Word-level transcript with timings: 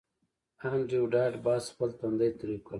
انډریو 0.63 1.03
ډاټ 1.13 1.33
باس 1.45 1.63
خپل 1.73 1.89
تندی 1.99 2.29
ترېو 2.39 2.57
کړ 2.65 2.69